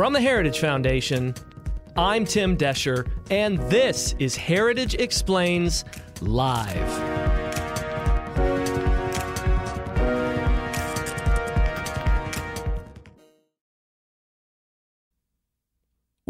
[0.00, 1.34] From the Heritage Foundation,
[1.96, 5.84] I'm Tim Doescher, and this is Heritage Explains
[6.22, 7.09] Live.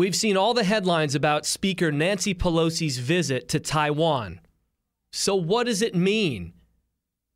[0.01, 4.41] We've seen all the headlines about Speaker Nancy Pelosi's visit to Taiwan.
[5.12, 6.55] So, what does it mean?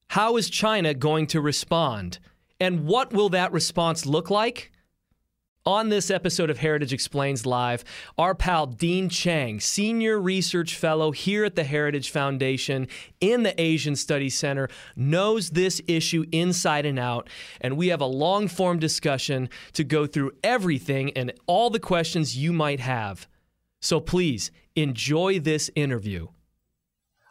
[0.08, 2.20] How is China going to respond?
[2.58, 4.72] And what will that response look like?
[5.66, 7.84] On this episode of Heritage Explains Live,
[8.18, 12.86] our pal Dean Cheng, Senior Research Fellow here at the Heritage Foundation
[13.18, 17.30] in the Asian Studies Center, knows this issue inside and out.
[17.62, 22.36] And we have a long form discussion to go through everything and all the questions
[22.36, 23.26] you might have.
[23.80, 26.28] So please enjoy this interview.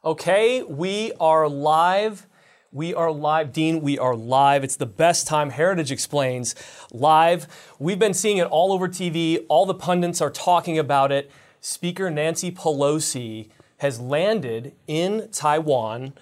[0.03, 2.25] Okay, we are live
[2.73, 3.53] we are live.
[3.53, 4.63] Dean, we are live.
[4.63, 5.51] It's the best time.
[5.51, 6.55] Heritage Explains
[6.91, 7.47] live.
[7.77, 9.45] We've been seeing it all over TV.
[9.47, 11.29] All the pundits are talking about it.
[11.61, 16.13] Speaker Nancy Pelosi has landed in Taiwan,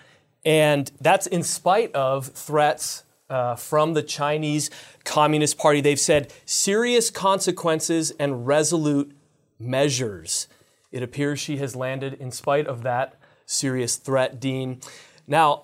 [0.43, 4.69] and that's in spite of threats uh, from the Chinese
[5.05, 5.79] Communist Party.
[5.79, 9.15] They've said serious consequences and resolute
[9.57, 10.49] measures.
[10.91, 14.81] It appears she has landed in spite of that serious threat, Dean.
[15.25, 15.63] Now,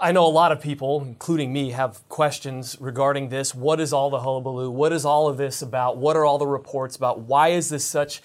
[0.00, 3.54] I know a lot of people, including me, have questions regarding this.
[3.54, 4.70] What is all the hullabaloo?
[4.70, 5.96] What is all of this about?
[5.96, 7.20] What are all the reports about?
[7.20, 8.20] Why is this such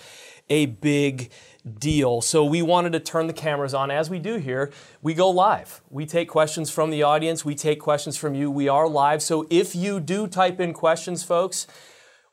[0.50, 1.32] a big
[1.80, 2.20] deal?
[2.22, 3.90] So we wanted to turn the cameras on.
[3.90, 5.82] As we do here, we go live.
[5.90, 7.46] We take questions from the audience.
[7.46, 8.52] We take questions from you.
[8.52, 9.22] We are live.
[9.22, 11.68] So if you do type in questions, folks,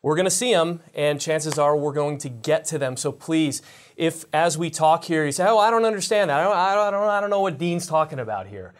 [0.03, 2.97] we're going to see them, and chances are we're going to get to them.
[2.97, 3.63] So please,
[3.97, 6.41] if as we talk here, you say, "Oh, I don't understand that.
[6.41, 8.75] I don't, I don't, I don't know what Dean's talking about here."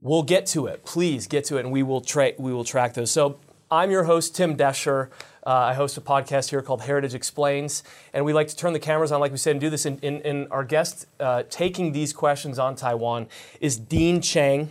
[0.00, 0.84] We'll get to it.
[0.84, 3.10] Please get to it, and we will tra- we will track those.
[3.10, 3.40] So
[3.70, 5.10] I'm your host, Tim Doescher.
[5.46, 8.78] Uh, I host a podcast here called Heritage Explains, and we like to turn the
[8.78, 9.86] cameras on, like we said, and do this.
[9.86, 13.28] In our guest uh, taking these questions on Taiwan
[13.60, 14.70] is Dean Cheng.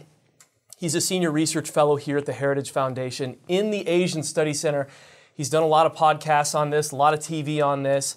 [0.77, 4.87] He's a senior research fellow here at the Heritage Foundation in the Asian Studies Center.
[5.33, 8.15] He's done a lot of podcasts on this, a lot of TV on this.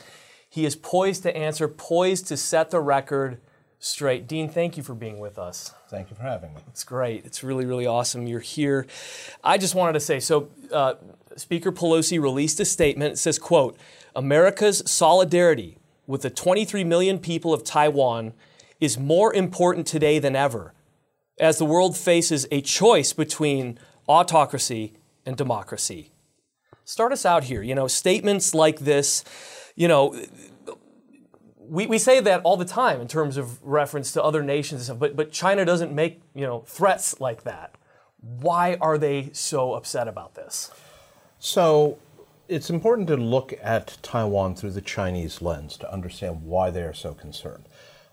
[0.48, 3.40] He is poised to answer, poised to set the record
[3.78, 4.26] straight.
[4.26, 5.72] Dean, thank you for being with us.
[5.88, 6.60] Thank you for having me.
[6.68, 7.24] It's great.
[7.24, 8.86] It's really, really awesome you're here.
[9.42, 10.50] I just wanted to say so.
[10.70, 10.94] Uh,
[11.36, 13.14] Speaker Pelosi released a statement.
[13.14, 13.76] It says, "quote
[14.14, 18.34] America's solidarity with the 23 million people of Taiwan
[18.80, 20.74] is more important today than ever,
[21.40, 24.92] as the world faces a choice between autocracy
[25.24, 26.10] and democracy."
[26.84, 27.62] Start us out here.
[27.62, 29.24] You know, statements like this.
[29.74, 30.14] You know,
[31.68, 34.84] we, we say that all the time in terms of reference to other nations and
[34.86, 37.74] stuff, but, but China doesn't make you know threats like that.
[38.20, 40.70] Why are they so upset about this?
[41.38, 41.98] So
[42.48, 46.94] it's important to look at Taiwan through the Chinese lens to understand why they are
[46.94, 47.64] so concerned.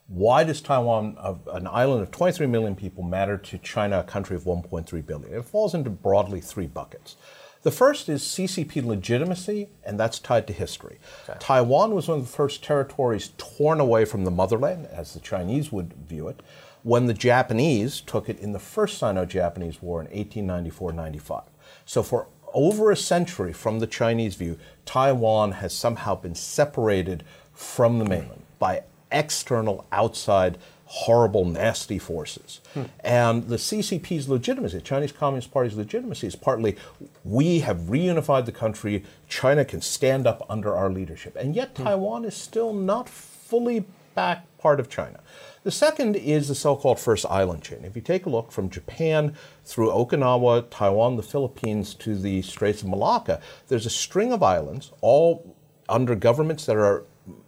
[0.07, 1.17] Why does Taiwan,
[1.51, 5.33] an island of 23 million people, matter to China, a country of 1.3 billion?
[5.33, 7.16] It falls into broadly three buckets.
[7.65, 10.99] The first is CCP legitimacy, and that's tied to history.
[11.27, 11.39] Okay.
[11.39, 15.71] Taiwan was one of the first territories torn away from the motherland, as the Chinese
[15.71, 16.43] would view it,
[16.83, 21.41] when the Japanese took it in the first Sino Japanese War in 1894 95.
[21.85, 27.97] So, for over a century from the Chinese view, Taiwan has somehow been separated from
[27.97, 32.62] the mainland by external, outside horrible, nasty forces.
[32.73, 32.84] Hmm.
[33.01, 36.78] And the CCP's legitimacy, the Chinese Communist Party's legitimacy, is partly
[37.23, 41.35] we have reunified the country, China can stand up under our leadership.
[41.35, 41.84] And yet, hmm.
[41.84, 45.19] Taiwan is still not fully back part of China.
[45.63, 47.84] The second is the so called First Island chain.
[47.84, 52.84] If you take a look from Japan through Okinawa, Taiwan, the Philippines to the Straits
[52.84, 55.56] of Malacca, there's a string of islands, all
[55.90, 57.03] under governments that are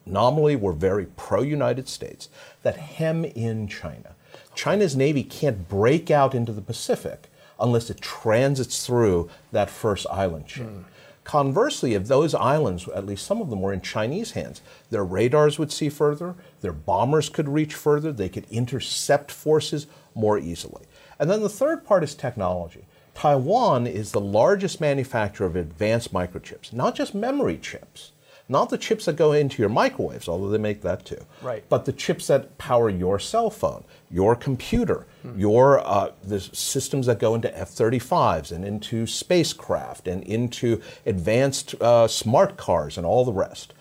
[0.09, 2.30] nominally were very pro United States
[2.63, 4.15] that hem in China.
[4.56, 10.48] China's Navy can't break out into the Pacific unless it transits through that first island
[10.48, 10.65] chain.
[10.65, 10.83] Mm.
[11.24, 15.59] Conversely, if those islands, at least some of them, were in Chinese hands, their radars
[15.59, 20.86] would see further, their bombers could reach further, they could intercept forces more easily.
[21.19, 22.86] And then the third part is technology.
[23.13, 28.12] Taiwan is the largest manufacturer of advanced microchips, not just memory chips
[28.49, 31.23] not the chips that go into your microwaves, although they make that too.
[31.41, 31.63] Right.
[31.67, 35.38] But the chips that power your cell phone, your computer, hmm.
[35.38, 42.07] your uh, the systems that go into F-35s and into spacecraft and into advanced uh,
[42.07, 43.73] smart cars and all the rest.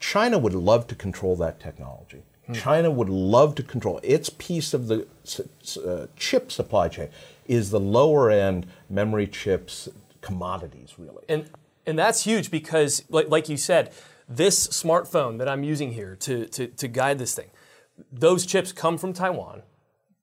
[0.00, 2.22] China would love to control that technology.
[2.52, 5.06] China would love to control its piece of the
[5.86, 7.08] uh, chip supply chain
[7.46, 9.88] is the lower end memory chips
[10.20, 11.24] commodities really.
[11.28, 11.48] And
[11.86, 13.92] and that's huge because like, like you said,
[14.28, 17.50] this smartphone that I'm using here to, to, to guide this thing,
[18.12, 19.62] those chips come from Taiwan,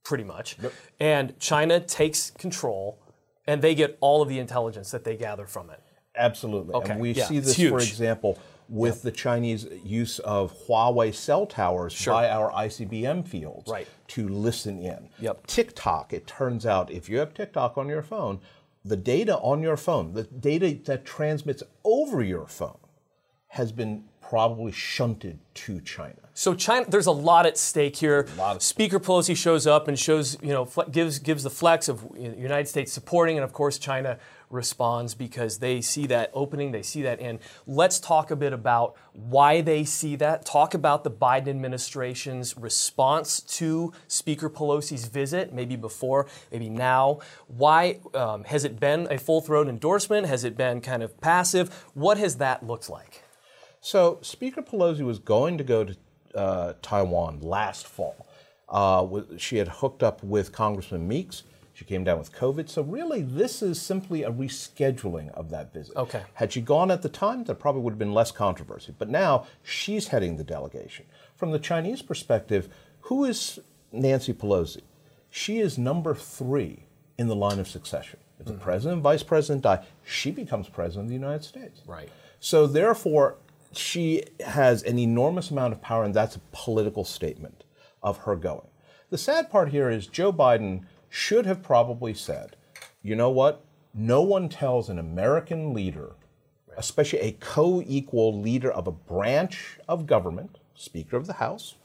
[0.04, 0.57] pretty much.
[0.62, 0.74] Yep.
[1.00, 3.00] And China takes control
[3.45, 5.81] and they get all of the intelligence that they gather from it.
[6.15, 6.74] Absolutely.
[6.74, 6.94] Okay.
[6.94, 8.39] And we yeah, see this, for example,
[8.69, 9.04] with yep.
[9.04, 12.13] the Chinese use of Huawei cell towers sure.
[12.13, 13.88] by our ICBM fields right.
[14.09, 15.09] to listen in.
[15.19, 15.48] Yep.
[15.48, 18.39] TikTok, it turns out, if you have TikTok on your phone,
[18.87, 22.77] the data on your phone, the data that transmits over your phone,
[23.47, 26.26] has been probably shunted to China.
[26.37, 28.27] So China, there's a lot at stake here.
[28.59, 32.67] Speaker Pelosi shows up and shows, you know, gives gives the flex of the United
[32.67, 34.19] States supporting, and of course China
[34.51, 37.39] responds because they see that opening, they see that in.
[37.65, 40.45] Let's talk a bit about why they see that.
[40.45, 47.19] Talk about the Biden administration's response to Speaker Pelosi's visit, maybe before, maybe now.
[47.47, 50.27] Why um, has it been a full throat endorsement?
[50.27, 51.73] Has it been kind of passive?
[51.95, 53.23] What has that looked like?
[53.81, 55.95] So Speaker Pelosi was going to go to
[56.35, 58.27] uh, Taiwan last fall.
[58.69, 61.44] Uh, she had hooked up with Congressman Meeks.
[61.74, 62.69] She came down with COVID.
[62.69, 65.95] So really, this is simply a rescheduling of that visit.
[65.95, 66.24] Okay.
[66.33, 68.95] Had she gone at the time, there probably would have been less controversy.
[68.97, 71.06] But now she's heading the delegation.
[71.35, 72.68] From the Chinese perspective,
[73.01, 73.59] who is
[73.91, 74.81] Nancy Pelosi?
[75.30, 76.85] She is number three
[77.18, 78.19] in the line of succession.
[78.39, 78.62] If the mm-hmm.
[78.63, 81.81] president and vice president die, she becomes president of the United States.
[81.85, 82.09] Right.
[82.39, 83.38] So therefore,
[83.73, 87.63] she has an enormous amount of power, and that's a political statement
[88.01, 88.67] of her going.
[89.09, 92.55] The sad part here is Joe Biden should have probably said,
[93.01, 93.63] you know what?
[93.93, 96.11] No one tells an American leader,
[96.75, 101.75] especially a co equal leader of a branch of government, Speaker of the House,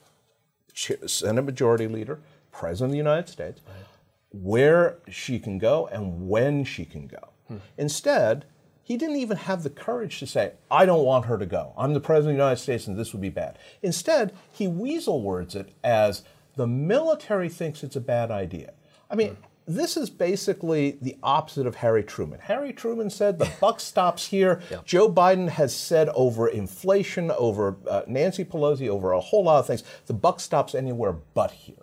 [0.75, 2.21] Senate Majority Leader,
[2.51, 3.87] President of the United States, right.
[4.31, 7.31] where she can go and when she can go.
[7.49, 7.57] Hmm.
[7.79, 8.45] Instead,
[8.83, 11.73] he didn't even have the courage to say, I don't want her to go.
[11.77, 13.59] I'm the President of the United States and this would be bad.
[13.83, 16.23] Instead, he weasel words it as
[16.57, 18.73] the military thinks it's a bad idea.
[19.11, 19.37] I mean,
[19.67, 22.41] this is basically the opposite of Harry Truman.
[22.41, 24.61] Harry Truman said the buck stops here.
[24.71, 24.79] Yeah.
[24.85, 29.67] Joe Biden has said over inflation, over uh, Nancy Pelosi, over a whole lot of
[29.67, 31.77] things, the buck stops anywhere but here.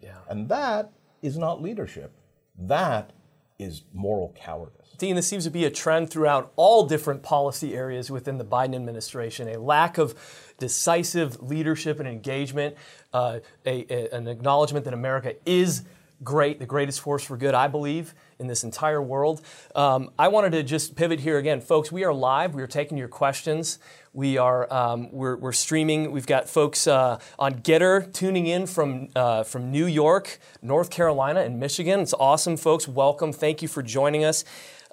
[0.00, 0.18] Yeah.
[0.28, 0.92] And that
[1.22, 2.12] is not leadership.
[2.58, 3.12] That
[3.58, 4.90] is moral cowardice.
[4.98, 8.74] Dean, this seems to be a trend throughout all different policy areas within the Biden
[8.74, 10.14] administration a lack of
[10.58, 12.76] decisive leadership and engagement,
[13.12, 15.82] uh, a, a, an acknowledgement that America is
[16.24, 19.42] great, the greatest force for good, I believe, in this entire world.
[19.74, 21.60] Um, I wanted to just pivot here again.
[21.60, 22.54] Folks, we are live.
[22.54, 23.78] We are taking your questions.
[24.12, 26.10] We are um, we're, we're, streaming.
[26.10, 31.40] We've got folks uh, on Gettr tuning in from uh, from New York, North Carolina,
[31.40, 32.00] and Michigan.
[32.00, 32.88] It's awesome, folks.
[32.88, 33.32] Welcome.
[33.32, 34.44] Thank you for joining us.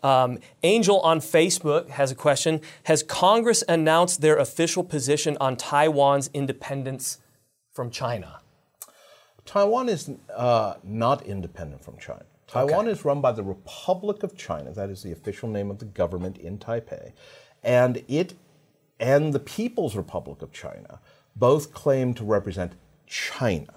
[0.03, 6.29] Um, Angel on Facebook has a question Has Congress announced their official position on Taiwan's
[6.33, 7.19] independence
[7.71, 8.42] from China?
[9.45, 12.25] Taiwan is uh, not independent from China.
[12.47, 12.91] Taiwan okay.
[12.91, 16.37] is run by the Republic of China, that is the official name of the government
[16.37, 17.13] in Taipei.
[17.63, 18.35] And it
[18.99, 20.99] and the People's Republic of China
[21.35, 22.73] both claim to represent
[23.07, 23.73] China.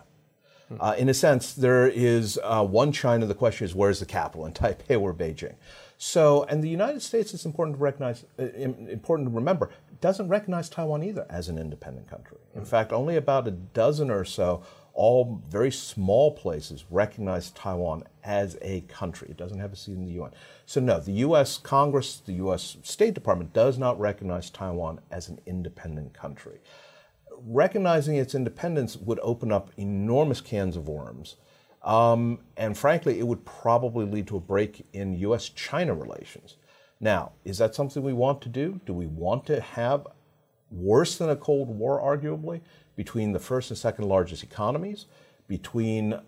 [0.69, 0.77] Hmm.
[0.81, 3.27] Uh, in a sense, there is uh, one China.
[3.27, 4.47] The question is, where's the capital?
[4.47, 5.55] In Taipei or Beijing?
[5.99, 9.71] So, and the United States, it's important to recognize, uh, important to remember,
[10.01, 12.37] doesn't recognize Taiwan either as an independent country.
[12.55, 12.69] In mm-hmm.
[12.69, 14.63] fact, only about a dozen or so,
[14.97, 19.29] all very small places, recognize Taiwan as a country.
[19.31, 20.33] It doesn't have a seat in the UN.
[20.65, 25.39] So, no, the US Congress, the US State Department does not recognize Taiwan as an
[25.47, 26.59] independent country.
[27.47, 31.37] Recognizing its independence would open up enormous cans of worms
[31.87, 36.57] um, and frankly, it would probably lead to a break in US China relations.
[36.99, 38.81] Now, is that something we want to do?
[38.85, 40.07] Do we want to have
[40.71, 42.61] worse than a Cold War, arguably,
[42.97, 45.07] between the first and second largest economies,
[45.47, 46.19] between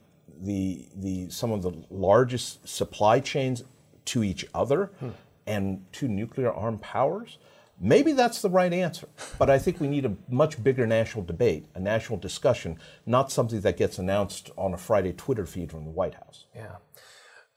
[0.40, 3.64] the, the, some of the largest supply chains
[4.04, 5.10] to each other, hmm.
[5.46, 7.38] and two nuclear armed powers?
[7.80, 9.08] Maybe that's the right answer,
[9.38, 13.60] but I think we need a much bigger national debate, a national discussion, not something
[13.60, 16.46] that gets announced on a Friday Twitter feed from the White House.
[16.56, 16.76] Yeah.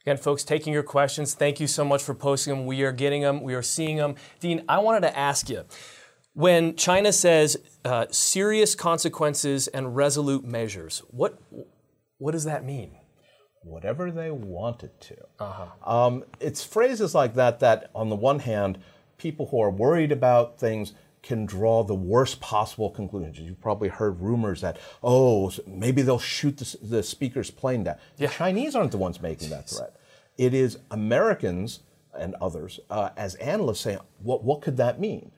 [0.04, 1.34] Again, folks, taking your questions.
[1.34, 2.66] Thank you so much for posting them.
[2.68, 4.16] We are getting them, we are seeing them.
[4.40, 5.66] Dean, I wanted to ask you
[6.34, 11.40] when China says uh, serious consequences and resolute measures, what,
[12.18, 12.92] what does that mean?
[13.64, 15.18] Whatever they want it to.
[15.40, 16.06] Uh-huh.
[16.06, 18.80] Um, it's phrases like that that, on the one hand,
[19.18, 23.48] people who are worried about things can draw the worst possible conclusions.
[23.48, 27.98] You've probably heard rumors that, oh, maybe they'll shoot the, the speaker's plane down.
[28.18, 28.28] Yeah.
[28.28, 29.96] The Chinese aren't the ones making that threat.
[30.40, 31.82] It is Americans
[32.18, 35.32] and others uh, as analysts saying, what, what could that mean?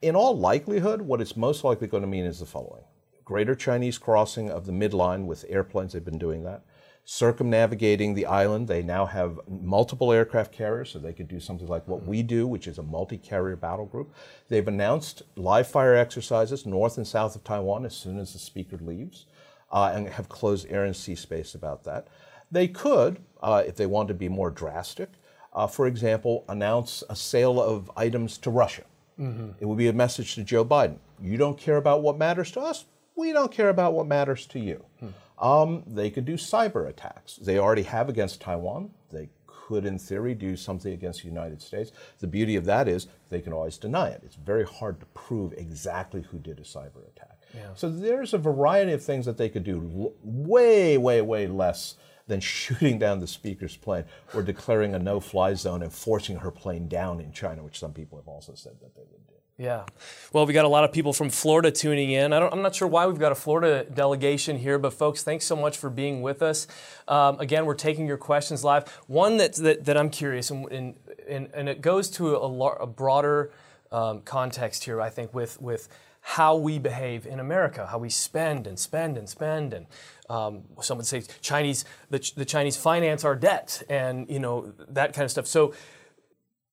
[0.00, 2.84] In all likelihood, what it's most likely going to mean is the following
[3.24, 6.62] greater Chinese crossing of the midline with airplanes, they've been doing that
[7.10, 8.68] circumnavigating the island.
[8.68, 12.46] They now have multiple aircraft carriers, so they could do something like what we do,
[12.46, 14.14] which is a multi carrier battle group.
[14.48, 18.76] They've announced live fire exercises north and south of Taiwan as soon as the speaker
[18.76, 19.24] leaves,
[19.72, 22.08] uh, and have closed air and sea space about that.
[22.50, 25.08] They could, uh, if they want to be more drastic,
[25.54, 28.84] uh, for example, announce a sale of items to Russia.
[29.18, 29.50] Mm-hmm.
[29.60, 30.98] It would be a message to Joe Biden.
[31.20, 32.84] You don't care about what matters to us,
[33.16, 34.84] we don't care about what matters to you.
[35.00, 35.08] Hmm.
[35.44, 37.36] Um, they could do cyber attacks.
[37.36, 38.90] They already have against Taiwan.
[39.10, 41.92] They could, in theory, do something against the United States.
[42.20, 44.22] The beauty of that is they can always deny it.
[44.24, 47.38] It's very hard to prove exactly who did a cyber attack.
[47.54, 47.74] Yeah.
[47.74, 51.96] So there's a variety of things that they could do way, way, way less
[52.28, 56.50] than shooting down the speaker's plane or declaring a no fly zone and forcing her
[56.50, 59.34] plane down in China, which some people have also said that they would do.
[59.58, 59.86] Yeah.
[60.32, 62.32] Well, we got a lot of people from Florida tuning in.
[62.32, 65.56] I am not sure why we've got a Florida delegation here, but folks, thanks so
[65.56, 66.68] much for being with us.
[67.08, 68.88] Um, again, we're taking your questions live.
[69.08, 70.94] One that, that, that I'm curious, and,
[71.28, 73.50] and, and, it goes to a, a broader
[73.90, 75.88] um, context here, I think, with, with
[76.36, 79.72] how we behave in America, how we spend and spend and spend.
[79.72, 79.86] And
[80.28, 85.14] um, some would say Chinese, the, the Chinese finance our debt and, you know, that
[85.14, 85.46] kind of stuff.
[85.46, 85.74] So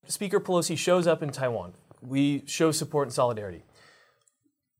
[0.06, 1.72] Speaker Pelosi shows up in Taiwan
[2.02, 3.62] we show support and solidarity.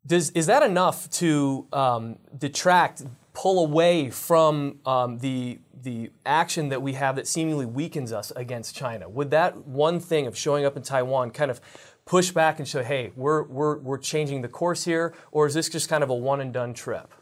[0.06, 3.02] Does, is that enough to um, detract,
[3.32, 8.76] pull away from um, the, the action that we have that seemingly weakens us against
[8.76, 9.08] China?
[9.08, 11.60] Would that one thing of showing up in Taiwan kind of
[12.06, 15.68] push back and show, hey, we're, we're, we're changing the course here, or is this
[15.68, 17.12] just kind of a one and done trip?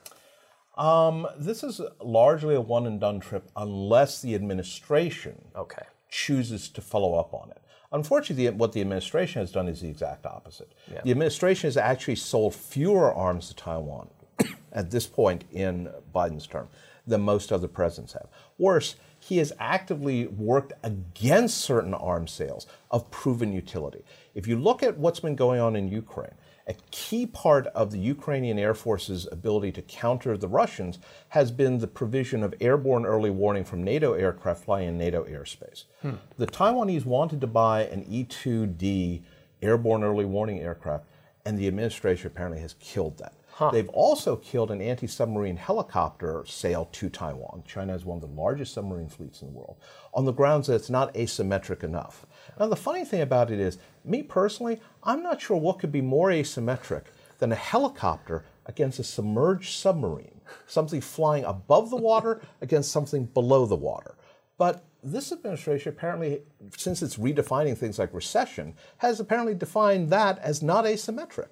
[0.76, 5.84] Um, this is largely a one and done trip unless the administration okay.
[6.10, 7.62] chooses to follow up on it.
[7.92, 10.72] Unfortunately, what the administration has done is the exact opposite.
[10.90, 11.00] Yeah.
[11.04, 14.08] The administration has actually sold fewer arms to Taiwan
[14.72, 16.68] at this point in Biden's term
[17.06, 18.26] than most other presidents have.
[18.58, 24.04] Worse, he has actively worked against certain arms sales of proven utility.
[24.34, 26.34] If you look at what's been going on in Ukraine,
[26.66, 30.98] a key part of the Ukrainian Air Force's ability to counter the Russians
[31.30, 35.84] has been the provision of airborne early warning from NATO aircraft flying in NATO airspace.
[36.02, 36.16] Hmm.
[36.36, 39.22] The Taiwanese wanted to buy an E 2D
[39.62, 41.06] airborne early warning aircraft,
[41.46, 43.32] and the administration apparently has killed that.
[43.54, 43.70] Huh.
[43.70, 47.62] They've also killed an anti submarine helicopter sale to Taiwan.
[47.64, 49.76] China has one of the largest submarine fleets in the world
[50.12, 52.26] on the grounds that it's not asymmetric enough.
[52.58, 56.00] Now, the funny thing about it is, me personally, I'm not sure what could be
[56.00, 57.04] more asymmetric
[57.38, 63.66] than a helicopter against a submerged submarine, something flying above the water against something below
[63.66, 64.16] the water.
[64.58, 66.42] But this administration apparently,
[66.76, 71.50] since it's redefining things like recession, has apparently defined that as not asymmetric.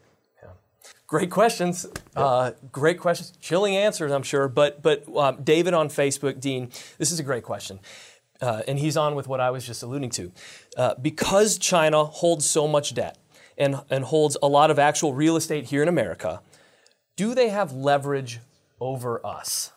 [1.12, 1.86] Great questions.
[2.16, 3.34] Uh, great questions.
[3.38, 4.48] Chilling answers, I'm sure.
[4.48, 7.80] But but uh, David on Facebook, Dean, this is a great question
[8.42, 10.32] uh, and he's on with what I was just alluding to.
[10.76, 13.16] Uh, because China holds so much debt
[13.56, 16.42] and, and holds a lot of actual real estate here in America,
[17.16, 18.40] do they have leverage
[18.80, 19.72] over us?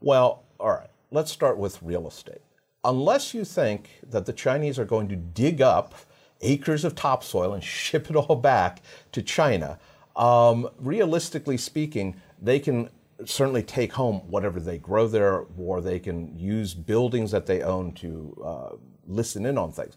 [0.00, 2.40] Well, all right, let's start with real estate.
[2.82, 5.94] Unless you think that the Chinese are going to dig up
[6.40, 8.80] acres of topsoil and ship it all back
[9.12, 9.78] to China,
[10.20, 12.90] um, realistically speaking, they can
[13.24, 17.92] certainly take home whatever they grow there, or they can use buildings that they own
[17.92, 19.96] to uh, listen in on things.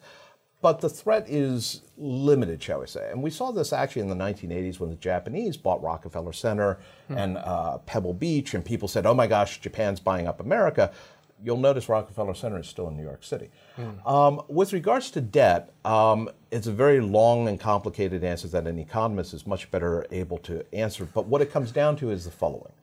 [0.61, 3.11] But the threat is limited, shall we say.
[3.11, 7.17] And we saw this actually in the 1980s when the Japanese bought Rockefeller Center hmm.
[7.17, 10.93] and uh, Pebble Beach, and people said, oh my gosh, Japan's buying up America.
[11.41, 13.49] You'll notice Rockefeller Center is still in New York City.
[13.75, 14.07] Hmm.
[14.07, 18.79] Um, with regards to debt, um, it's a very long and complicated answer that an
[18.79, 21.05] economist is much better able to answer.
[21.05, 22.73] But what it comes down to is the following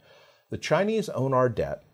[0.50, 1.84] the Chinese own our debt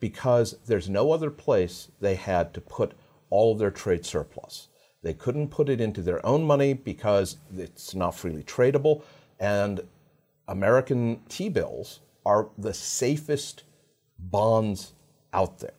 [0.00, 2.92] because there's no other place they had to put
[3.30, 4.68] all of their trade surplus.
[5.02, 9.02] They couldn't put it into their own money because it's not freely tradable,
[9.38, 9.80] and
[10.48, 13.64] American T bills are the safest
[14.18, 14.92] bonds
[15.32, 15.77] out there.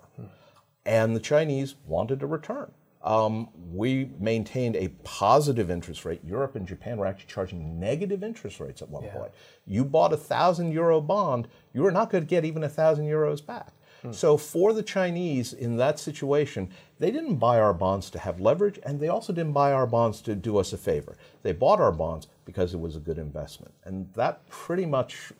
[0.86, 2.71] And the Chinese wanted a return.
[3.01, 6.19] Um, we maintained a positive interest rate.
[6.24, 9.13] Europe and Japan were actually charging negative interest rates at one yeah.
[9.13, 9.31] point.
[9.65, 13.05] You bought a thousand euro bond, you were not going to get even a thousand
[13.05, 13.71] euros back.
[14.01, 14.12] Hmm.
[14.12, 16.69] So for the Chinese in that situation,
[17.00, 20.21] they didn't buy our bonds to have leverage, and they also didn't buy our bonds
[20.24, 21.15] to do us a favor.
[21.43, 23.74] They bought our bonds because it was a good investment.
[23.86, 25.31] And that pretty much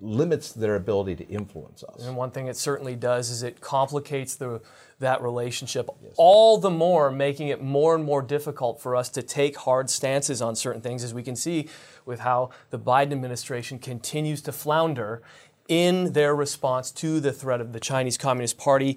[0.00, 2.06] limits their ability to influence us.
[2.06, 4.60] And one thing it certainly does is it complicates the
[4.98, 6.14] that relationship yes.
[6.16, 10.40] all the more, making it more and more difficult for us to take hard stances
[10.40, 11.68] on certain things, as we can see
[12.06, 15.20] with how the Biden administration continues to flounder
[15.68, 18.96] in their response to the threat of the Chinese Communist Party.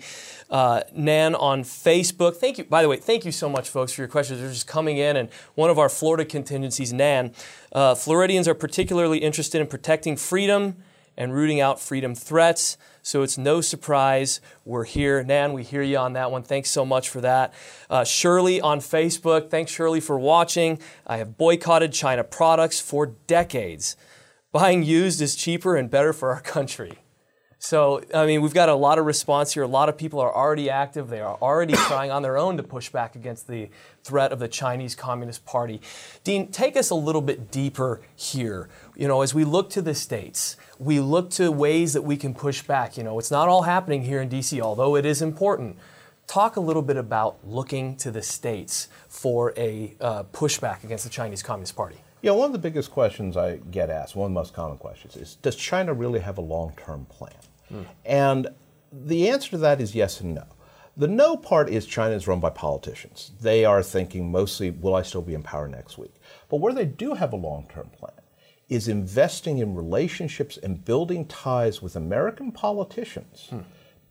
[0.50, 2.36] Uh, Nan on Facebook.
[2.36, 2.64] Thank you.
[2.64, 4.40] By the way, thank you so much, folks, for your questions.
[4.40, 5.18] They're just coming in.
[5.18, 7.34] And one of our Florida contingencies, Nan,
[7.72, 10.78] uh, Floridians are particularly interested in protecting freedom
[11.20, 12.78] and rooting out freedom threats.
[13.04, 15.22] So it's no surprise we're here.
[15.24, 16.42] Nan, we hear you on that one.
[16.42, 17.54] Thanks so much for that.
[17.90, 19.50] Uh, Shirley on Facebook.
[19.52, 20.80] Thanks, Shirley, for watching.
[21.06, 23.98] I have boycotted China products for decades.
[24.52, 27.00] Buying used is cheaper and better for our country.
[27.62, 29.64] So, I mean, we've got a lot of response here.
[29.64, 31.10] A lot of people are already active.
[31.10, 33.70] They are already trying on their own to push back against the
[34.02, 35.82] threat of the Chinese Communist Party.
[36.24, 38.70] Dean, take us a little bit deeper here.
[39.00, 42.34] You know, as we look to the states, we look to ways that we can
[42.34, 42.98] push back.
[42.98, 45.78] You know, it's not all happening here in DC, although it is important.
[46.28, 51.10] Talk a little bit about looking to the states for a uh, pushback against the
[51.10, 51.96] Chinese Communist Party.
[52.22, 55.16] Yeah, one of the biggest questions I get asked, one of the most common questions,
[55.16, 57.32] is Does China really have a long term plan?
[57.72, 57.86] Mm.
[58.04, 58.48] And
[58.92, 60.44] the answer to that is yes and no.
[60.98, 63.32] The no part is China is run by politicians.
[63.40, 66.16] They are thinking mostly, will I still be in power next week?
[66.50, 68.12] But where they do have a long term plan
[68.70, 73.60] is investing in relationships and building ties with American politicians hmm.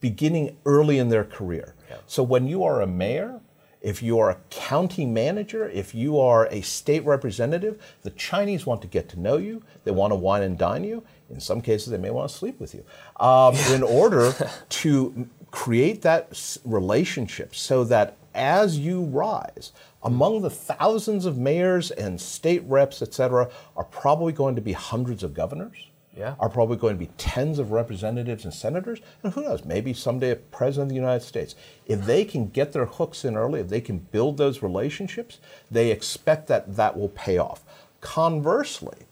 [0.00, 1.74] beginning early in their career.
[1.88, 1.96] Yeah.
[2.06, 3.40] So when you are a mayor,
[3.80, 8.82] if you are a county manager, if you are a state representative, the Chinese want
[8.82, 9.62] to get to know you.
[9.84, 11.04] They want to wine and dine you.
[11.30, 12.84] In some cases, they may want to sleep with you
[13.24, 14.32] um, in order
[14.68, 22.20] to create that relationship so that as you rise, among the thousands of mayors and
[22.20, 25.86] state reps, et cetera, are probably going to be hundreds of governors.
[26.16, 26.34] Yeah.
[26.40, 30.32] Are probably going to be tens of representatives and senators, and who knows, maybe someday
[30.32, 31.54] a president of the United States.
[31.86, 35.38] If they can get their hooks in early, if they can build those relationships,
[35.70, 37.62] they expect that that will pay off.
[38.00, 39.06] Conversely,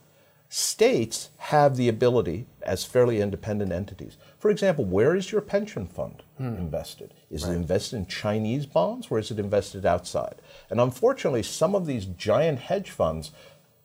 [0.49, 6.25] states have the ability, as fairly independent entities, for example, where is your pension fund
[6.39, 6.57] hmm.
[6.57, 7.15] invested?
[7.31, 7.53] Is right.
[7.53, 10.37] it invested in Chinese bonds or is it invested outside?
[10.71, 13.33] And unfortunately, some of these giant hedge funds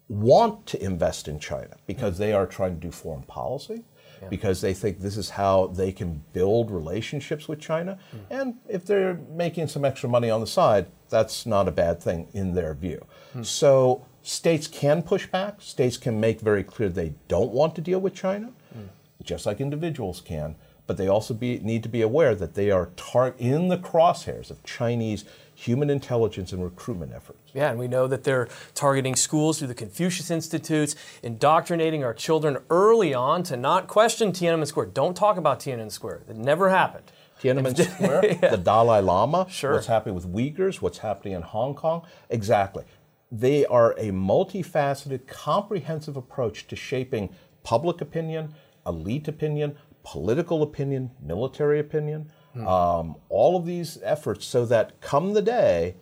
[0.08, 3.84] want to invest in China because they are trying to do foreign policy.
[4.22, 4.28] Yeah.
[4.28, 7.98] Because they think this is how they can build relationships with China.
[8.14, 8.20] Mm.
[8.30, 12.28] And if they're making some extra money on the side, that's not a bad thing
[12.32, 13.04] in their view.
[13.34, 13.44] Mm.
[13.44, 15.60] So states can push back.
[15.60, 18.90] States can make very clear they don't want to deal with China, mm.
[19.24, 20.56] just like individuals can.
[20.92, 24.52] But they also be, need to be aware that they are tar- in the crosshairs
[24.52, 25.24] of Chinese
[25.56, 27.54] human intelligence and recruitment efforts.
[27.54, 32.58] Yeah, and we know that they're targeting schools through the Confucius Institutes, indoctrinating our children
[32.70, 34.88] early on to not question Tiananmen Square.
[34.88, 36.24] Don't talk about Tiananmen Square.
[36.28, 37.10] It never happened.
[37.42, 38.50] Tiananmen Square, yeah.
[38.50, 39.72] the Dalai Lama, sure.
[39.72, 42.06] what's happening with Uyghurs, what's happening in Hong Kong.
[42.30, 42.84] Exactly.
[43.32, 47.30] They are a multifaceted, comprehensive approach to shaping
[47.64, 52.68] public opinion, elite opinion, political opinion, military opinion, Hmm.
[52.68, 55.96] Um, all of these efforts so that come the day,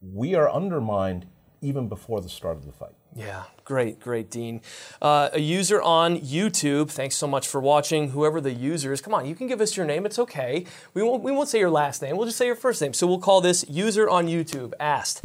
[0.00, 1.26] we are undermined
[1.60, 2.94] even before the start of the fight.
[3.14, 4.60] Yeah, great, great, Dean.
[5.00, 8.10] Uh, a user on YouTube, thanks so much for watching.
[8.10, 10.66] Whoever the user is, come on, you can give us your name, it's okay.
[10.92, 12.92] We won't, we won't say your last name, we'll just say your first name.
[12.92, 15.24] So we'll call this user on YouTube asked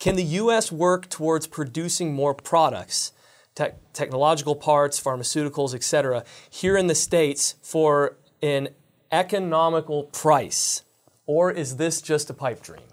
[0.00, 0.72] Can the U.S.
[0.72, 3.12] work towards producing more products?
[3.58, 8.68] Te- technological parts, pharmaceuticals, etc., here in the States for an
[9.10, 10.84] economical price?
[11.26, 12.86] Or is this just a pipe dream?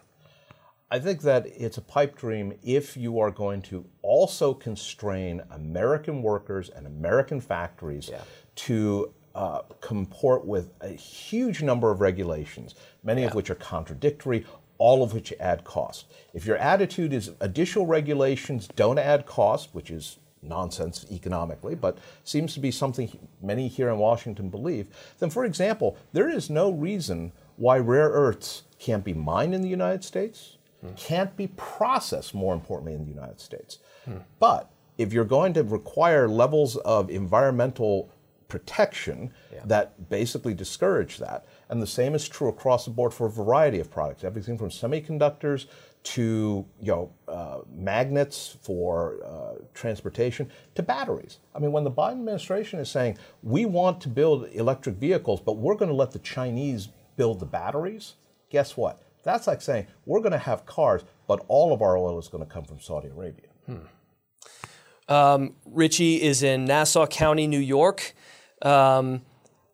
[0.89, 6.23] I think that it's a pipe dream if you are going to also constrain American
[6.23, 8.21] workers and American factories yeah.
[8.55, 12.73] to uh, comport with a huge number of regulations,
[13.03, 13.27] many yeah.
[13.27, 14.43] of which are contradictory,
[14.79, 16.05] all of which add cost.
[16.33, 22.53] If your attitude is additional regulations don't add cost, which is nonsense economically, but seems
[22.53, 24.87] to be something many here in Washington believe,
[25.19, 29.69] then, for example, there is no reason why rare earths can't be mined in the
[29.69, 30.93] United States, hmm.
[30.95, 33.79] can't be processed, more importantly, in the United States.
[34.05, 34.17] Hmm.
[34.39, 38.09] But if you're going to require levels of environmental
[38.47, 39.61] protection yeah.
[39.65, 43.79] that basically discourage that, and the same is true across the board for a variety
[43.79, 45.65] of products, everything from semiconductors
[46.05, 51.39] to you know uh, magnets for uh, transportation to batteries.
[51.53, 55.57] I mean, when the Biden administration is saying we want to build electric vehicles, but
[55.57, 58.13] we're going to let the Chinese build the batteries,
[58.49, 59.01] guess what?
[59.23, 62.45] That's like saying we're going to have cars, but all of our oil is going
[62.45, 63.47] to come from Saudi Arabia.
[63.65, 65.11] Hmm.
[65.11, 68.13] Um, Richie is in Nassau County, New York.
[68.61, 69.23] Um,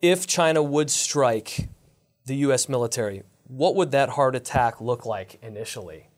[0.02, 1.70] if China would strike
[2.26, 2.70] the U.S.
[2.70, 6.11] military, what would that heart attack look like initially?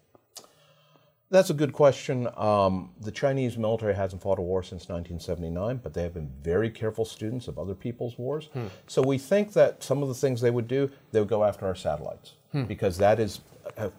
[1.34, 2.30] That's a good question.
[2.38, 6.70] Um, the Chinese military hasn't fought a war since 1979, but they have been very
[6.70, 8.50] careful students of other people's wars.
[8.54, 8.68] Hmm.
[8.86, 11.66] So we think that some of the things they would do, they would go after
[11.66, 12.66] our satellites, hmm.
[12.66, 13.42] because that is
[13.78, 13.92] a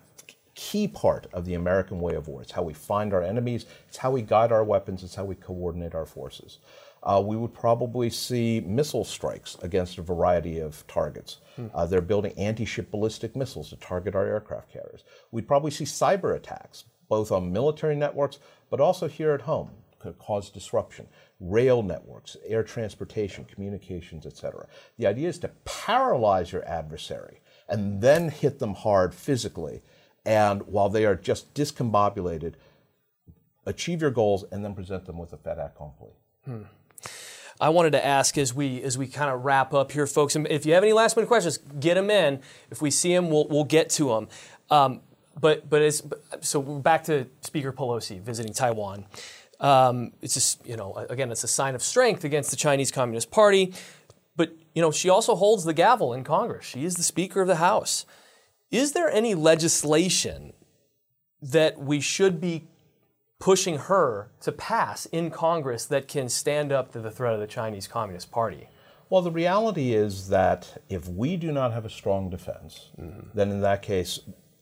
[0.54, 2.40] key part of the American way of war.
[2.40, 5.34] It's how we find our enemies, it's how we guide our weapons, it's how we
[5.34, 6.58] coordinate our forces.
[7.02, 11.38] Uh, we would probably see missile strikes against a variety of targets.
[11.56, 11.66] Hmm.
[11.74, 15.02] Uh, they're building anti ship ballistic missiles to target our aircraft carriers.
[15.32, 16.84] We'd probably see cyber attacks
[17.14, 21.06] both on military networks, but also here at home, could cause disruption.
[21.38, 24.66] Rail networks, air transportation, communications, etc.
[24.98, 29.82] The idea is to paralyze your adversary and then hit them hard physically.
[30.26, 32.54] And while they are just discombobulated,
[33.64, 36.14] achieve your goals and then present them with a fait accompli.
[36.44, 36.62] Hmm.
[37.60, 40.34] I wanted to ask as we as we kind of wrap up here, folks.
[40.34, 42.40] And if you have any last minute questions, get them in.
[42.72, 44.28] If we see them, we'll, we'll get to them.
[44.68, 45.00] Um,
[45.40, 46.02] but but as
[46.40, 49.06] so we're back to Speaker Pelosi visiting Taiwan.
[49.60, 53.30] Um, it's just you know again it's a sign of strength against the Chinese Communist
[53.30, 53.72] Party.
[54.36, 56.64] But you know she also holds the gavel in Congress.
[56.64, 58.06] She is the Speaker of the House.
[58.70, 60.52] Is there any legislation
[61.40, 62.66] that we should be
[63.38, 67.46] pushing her to pass in Congress that can stand up to the threat of the
[67.46, 68.68] Chinese Communist Party?
[69.10, 73.28] Well, the reality is that if we do not have a strong defense, mm-hmm.
[73.34, 74.18] then in that case,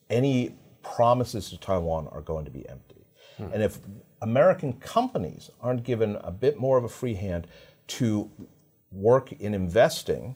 [0.09, 3.05] any promises to Taiwan are going to be empty.
[3.37, 3.45] Hmm.
[3.53, 3.79] And if
[4.21, 7.47] American companies aren't given a bit more of a free hand
[7.87, 8.29] to
[8.91, 10.35] work in investing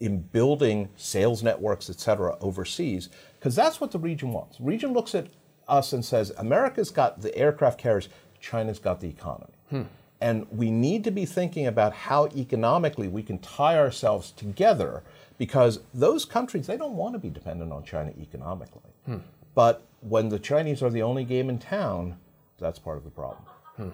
[0.00, 4.56] in building sales networks, et cetera, overseas, because that's what the region wants.
[4.56, 5.26] The region looks at
[5.68, 8.08] us and says, America's got the aircraft carriers,
[8.40, 9.52] China's got the economy.
[9.68, 9.82] Hmm.
[10.22, 15.02] And we need to be thinking about how economically we can tie ourselves together
[15.38, 18.90] because those countries, they don't want to be dependent on China economically.
[19.06, 19.18] Hmm.
[19.54, 22.18] But when the Chinese are the only game in town,
[22.58, 23.44] that's part of the problem.
[23.80, 23.88] Hmm.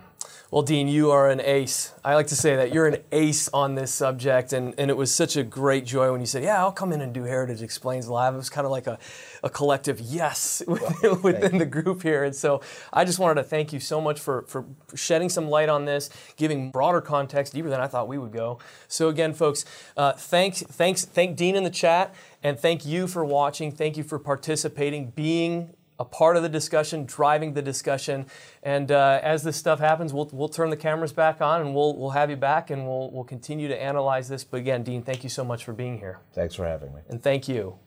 [0.50, 1.92] Well, Dean, you are an ace.
[2.04, 5.14] I like to say that you're an ace on this subject, and, and it was
[5.14, 8.08] such a great joy when you said, "Yeah, I'll come in and do Heritage Explains
[8.08, 8.98] Live." It was kind of like a,
[9.44, 13.72] a collective yes well, within the group here, and so I just wanted to thank
[13.72, 17.80] you so much for for shedding some light on this, giving broader context, deeper than
[17.80, 18.58] I thought we would go.
[18.88, 19.64] So again, folks,
[19.96, 23.70] uh, thanks, thanks, thank Dean in the chat, and thank you for watching.
[23.70, 28.26] Thank you for participating, being a part of the discussion, driving the discussion.
[28.62, 31.96] And uh, as this stuff happens, we'll, we'll turn the cameras back on and we'll,
[31.96, 34.44] we'll have you back and we'll, we'll continue to analyze this.
[34.44, 36.18] But again, Dean, thank you so much for being here.
[36.34, 37.00] Thanks for having me.
[37.08, 37.78] And thank you.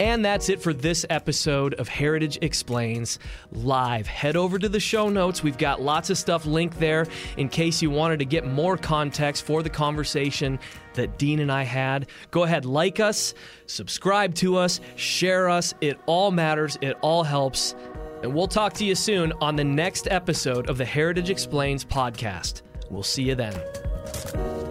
[0.00, 3.18] And that's it for this episode of Heritage Explains
[3.52, 4.06] Live.
[4.06, 5.42] Head over to the show notes.
[5.42, 9.44] We've got lots of stuff linked there in case you wanted to get more context
[9.44, 10.58] for the conversation
[10.94, 12.08] that Dean and I had.
[12.30, 13.34] Go ahead, like us,
[13.66, 15.74] subscribe to us, share us.
[15.82, 17.74] It all matters, it all helps.
[18.22, 22.62] And we'll talk to you soon on the next episode of the Heritage Explains podcast.
[22.88, 24.69] We'll see you then.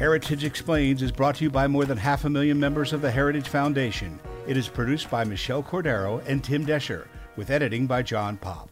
[0.00, 3.10] Heritage Explains is brought to you by more than half a million members of the
[3.10, 4.18] Heritage Foundation.
[4.48, 8.69] It is produced by Michelle Cordero and Tim Doescher, with editing by John Popp.